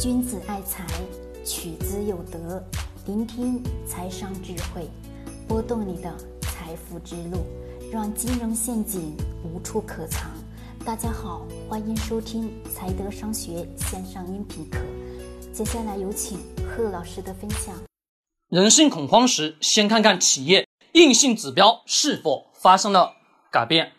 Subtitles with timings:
[0.00, 0.84] 君子爱财，
[1.46, 2.62] 取之有德。
[3.06, 4.90] 聆听财商智慧，
[5.46, 7.46] 拨动你的财富之路，
[7.92, 10.32] 让金融陷阱无处可藏。
[10.84, 14.80] 大家好，欢迎收听财德商学线上音频课。
[15.52, 16.38] 接下来有请
[16.68, 17.72] 贺老师的分享。
[18.48, 23.14] 人性恐慌时，先看看企业硬性指标是否发生了
[23.48, 23.92] 改变。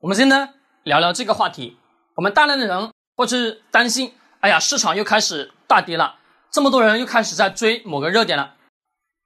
[0.00, 1.76] 我们今天聊聊这个话题。
[2.16, 4.12] 我们大量的人或是担心。
[4.40, 6.14] 哎呀，市场又开始大跌了，
[6.50, 8.54] 这么多人又开始在追某个热点了。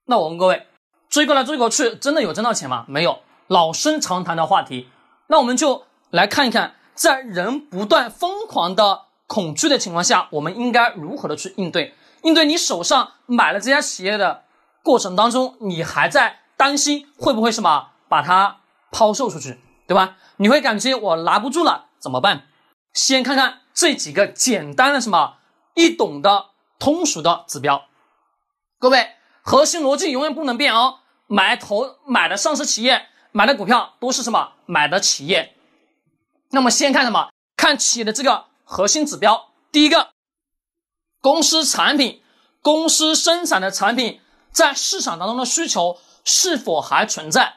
[0.07, 0.67] 那我问各位，
[1.11, 2.87] 追过来追过去，真的有挣到钱吗？
[2.89, 4.89] 没有，老生常谈的话题。
[5.27, 11.95] 那我们就来看一看，在人不断疯狂的恐惧的情况下，我们应该如何的去应对？
[12.23, 14.45] 应对你手上买了这家企业的
[14.83, 18.61] 过程当中，你还在担心会不会什么把它
[18.91, 20.17] 抛售出去，对吧？
[20.39, 22.45] 你会感觉我拿不住了，怎么办？
[22.95, 23.62] 先看看。
[23.75, 25.39] 这几个简单的什么
[25.75, 27.87] 易懂的通俗的指标，
[28.79, 31.01] 各位核心逻辑永远不能变哦。
[31.27, 35.57] 买投买的上市企业买的股票都是什么买的企业？
[36.51, 37.31] 那么先看什么？
[37.57, 39.51] 看企业的这个核心指标。
[39.71, 40.11] 第一个，
[41.21, 42.23] 公司产品，
[42.61, 47.55] 公司生产的产品在市场当中的需求是否还存在？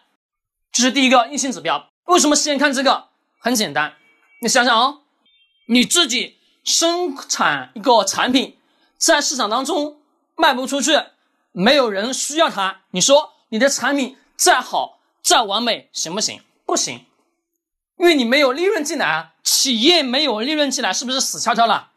[0.71, 1.89] 这是第一个硬性指标。
[2.05, 3.09] 为什么先看这个？
[3.39, 3.95] 很简单，
[4.41, 5.01] 你想想哦。
[5.67, 8.57] 你自己生产一个产品，
[8.97, 9.99] 在市场当中
[10.35, 10.91] 卖不出去，
[11.51, 12.81] 没有人需要它。
[12.91, 16.41] 你说你的产品再好再完美行不行？
[16.65, 17.05] 不行，
[17.97, 19.31] 因为你没有利润进来。
[19.43, 21.91] 企业没有利润进来，是不是死翘翘了？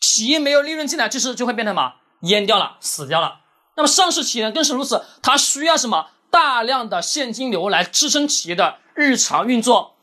[0.00, 1.94] 企业没有利润进来，就是就会变成什么？
[2.22, 3.40] 淹掉了，死掉了。
[3.76, 6.10] 那么上市企业更是如此，它需要什么？
[6.30, 9.94] 大量的现金流来支撑企业的日常运作，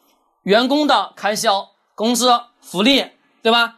[0.44, 2.30] 员工的开销、工资。
[2.62, 3.12] 福利
[3.44, 3.78] 对吧？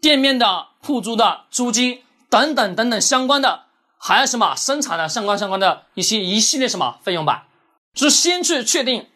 [0.00, 3.66] 店面的铺租的租金等等等等相关的，
[3.98, 7.46] 还有什么生产的相关相关的一些一系列什么费用吧？
[7.94, 9.08] 是先去确定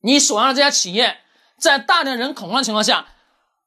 [0.00, 1.18] 你手上的这家企业
[1.58, 3.08] 在大量人恐慌的情况下，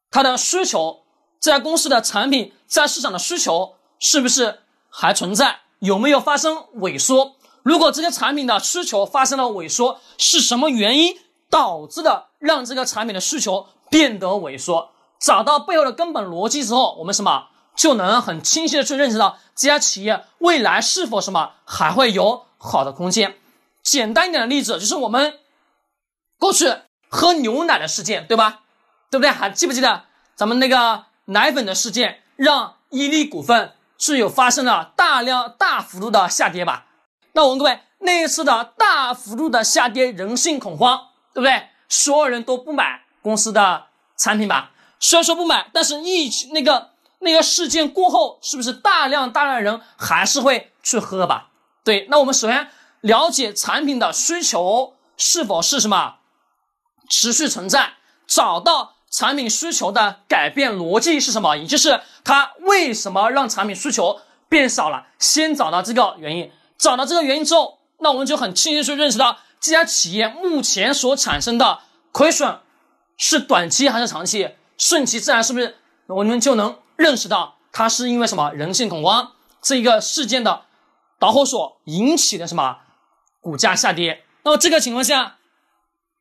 [0.10, 1.04] 它的需求
[1.40, 5.60] 这家公司的产品在市场的需求是不是还存在？
[5.78, 7.36] 有没有发生萎缩？
[7.62, 11.16] 如果这些产品的需求发生了萎缩，是什么原因
[11.52, 13.68] 导致的让这个产品的需求？
[13.92, 23.38] 变得萎缩，找到背后的根本逻辑之后，我们什么就能很清晰的去认识到这家企业未来是否什么还会有好的空间。
[23.84, 25.40] 简单一点的例子就是我们
[26.40, 26.74] 过去
[27.10, 28.62] 喝牛奶的事件，对吧？
[29.10, 29.30] 对不对？
[29.30, 30.04] 还记不记得
[30.36, 36.86] 咱们那个奶粉的事件，让伊利股份是有发生了大量大幅度的下跌吧？
[37.34, 41.68] 那我问各位，那一次的大幅度的下跌，人性恐慌，对不对？
[41.90, 43.02] 所有人都不买。
[43.24, 43.86] 公司的
[44.18, 51.50] 产品吧，虽然说不买，但是疫情那个那个事件过后，是不是大量大量人还是会去喝吧？
[51.84, 52.68] 对，那我们首先
[53.02, 56.16] 了解产品的需求是否是什么
[57.08, 57.94] 持续存在，
[58.26, 64.20] 找到产品需求的改变逻辑是什么，也就是它为什么让产品需求
[64.50, 65.06] 变少了。
[65.20, 71.80] 先找到这个原因，找到这个原因之后，那我们就很清晰去认识到这家企业目前所产生的
[72.12, 72.60] 亏损。
[73.24, 74.56] 是短期还是长期？
[74.80, 75.78] 顺其自然，是不是
[76.08, 80.64] 我们就能认识到它是因为什么人性恐慌这一个事件的
[81.20, 82.80] 导火索引起的什么
[83.40, 84.24] 股价下跌？
[84.42, 85.38] 那么这个情况下，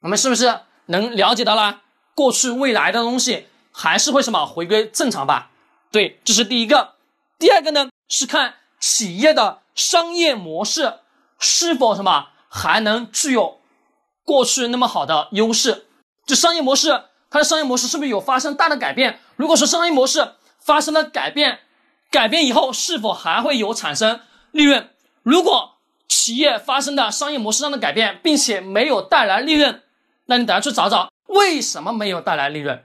[0.01, 1.81] 我们是不是能了解到了
[2.15, 5.51] 过去未来的东西还是会什么回归正常吧？
[5.91, 6.97] 对，这是第一个。
[7.39, 10.99] 第二个呢是看企业的商业模式
[11.39, 13.61] 是否什么还能具有
[14.25, 15.87] 过去那么好的优势。
[16.27, 19.21] 这商业模式，它的商业模式是不是有发生大的改变？
[19.37, 21.61] 如果说商业模式发生了改变，
[22.11, 24.91] 改变以后是否还会有产生利润？
[25.23, 25.77] 如果
[26.09, 29.83] 企业发生的商业模式上的改变，并且没有带来利润，
[30.27, 32.85] 那你等下去找找为什么没有带来利润，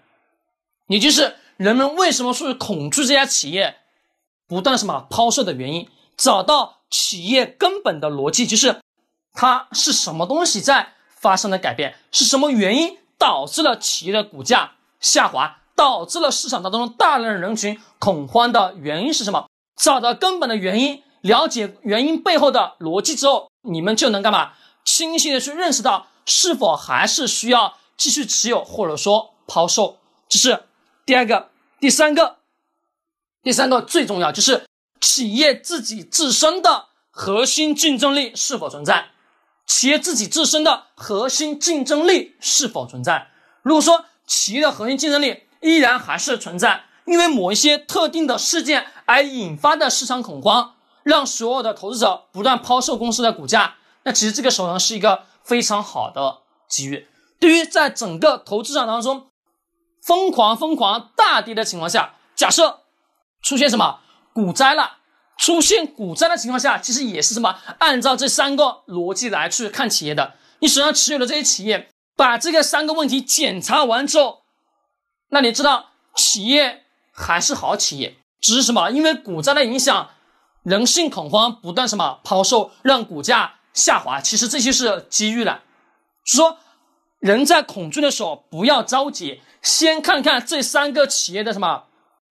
[0.87, 3.77] 也就是人们为什么是恐惧这家企业
[4.47, 8.79] 不断什么抛售的原因，找到企业根本的逻辑，就是
[9.35, 12.97] 它是什么东西在发生了改变，是什么原因？
[13.17, 19.47] 导致了企业的股价下滑，导致了市场当中大量的人群恐慌的原因是什么？
[19.77, 24.51] 找到根本的原因，了解原因背后的逻辑之后，你们就能干嘛？
[24.83, 29.97] 清晰的去认识到是否还是需要继续持有，或者说抛售。
[30.27, 30.65] 这是
[31.05, 31.49] 第二个，
[31.79, 32.35] 第三个，
[33.41, 34.65] 第三个最重要就是
[34.99, 39.07] 企业自己自身的核心竞争力是否存在。
[39.65, 43.29] 企业自己自身的核心竞争力是否存在？
[43.63, 57.07] 如果说企业的核心竞争力依然还是存在，因为某一些特定的事件而引发的市场恐慌，让所有的投资者不断抛售公司的股价，那其实这个时候呢是一个非常好的机遇。
[57.39, 59.27] 对于在整个投资市场当中
[60.01, 62.81] 疯狂疯狂大跌的情况下，假设
[63.41, 63.99] 出现什么
[64.33, 64.97] 股灾了，
[65.37, 70.35] 出现股灾的情况下，其实也是什么按照这三个逻辑来去看企业的。
[70.59, 74.43] 你手上持有的这些企业，把这个三个问题检查完之后，
[75.29, 76.83] 那你知道企业
[77.13, 78.89] 还是好企业，只是什么？
[78.89, 80.09] 因为股灾的影响，
[80.63, 84.21] 人性恐慌，不断什么抛售，让股价下滑。
[84.21, 85.63] 其实这些是机遇了，
[86.23, 86.57] 说
[87.19, 91.83] 人在恐惧的时候不要着急，先看看这三个企业的什么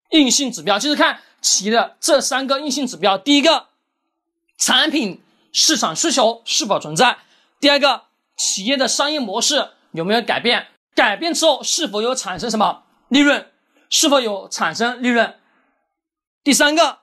[0.09, 3.19] 硬性指标，就是看企业的这三个硬性指标。
[3.19, 3.67] 第一个，
[4.57, 5.21] 产品
[5.53, 7.19] 市场需求是否存在；
[7.59, 8.05] 第二个。
[8.37, 10.67] 企业的商业模式有没有改变？
[10.93, 13.49] 改变之后是否有产生什么利润？
[13.89, 15.39] 是否有产生利润？
[16.43, 16.97] 第三个，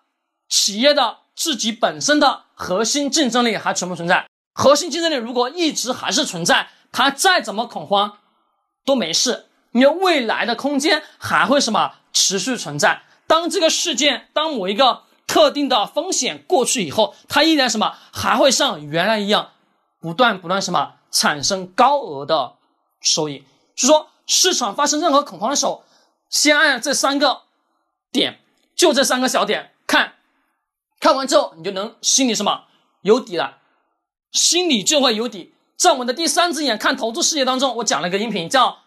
[0.46, 4.26] 企业的自己本身的核心竞争力还存不存在？
[4.52, 8.18] 核心竞争力如果一直还是存在，它再怎么恐慌
[8.84, 13.04] 都没事，因为未来的空间还会什么持续存在。
[13.32, 19.52] 当这个事件，当某一个特定的风险过去以后，它依然什么还会像原来一样
[19.98, 20.96] 不断不断什么。
[21.10, 22.54] 产生高额的
[23.02, 23.44] 收益，
[23.76, 25.84] 所以说市场发生任何恐慌的时候，
[26.30, 27.42] 先按这三个
[28.10, 28.40] 点，
[28.74, 30.14] 就这三个小点看，
[31.00, 32.64] 看完之后你就能心里什么
[33.02, 33.58] 有底了，
[34.30, 35.54] 心里就会有底。
[35.76, 38.78] 在我们的第三只眼看投资世界当中，我讲了一个音频，叫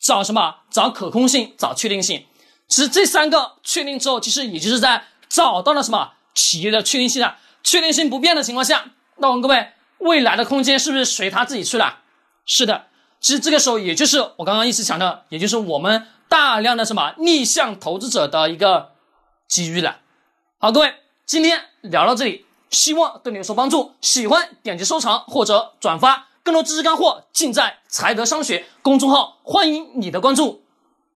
[0.00, 0.58] 找什么？
[0.70, 2.26] 找可控性，找确定性。
[2.68, 9.68] 其实这三个确定之后，其实也就是在找到了什么企业的确定性了，确定性不变的情况下，那我们各位。
[9.98, 12.00] 未来的空间是不是随他自己去了？
[12.44, 12.88] 是的，
[13.20, 18.90] 其实这个时候也就是我刚刚一直讲的，也就是我们大量的什么逆向投资者的一个
[19.48, 20.00] 机遇了。
[20.58, 20.94] 好，各位，
[21.24, 23.94] 今天聊到这里，希望对你有所帮助。
[24.02, 30.63] 喜欢点击收藏或者转发，更多知识干货尽在财德商学公众号，欢迎你的关注。